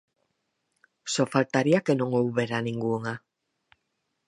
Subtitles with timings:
[1.13, 3.13] ¡Só faltaría que non houbera ningunha!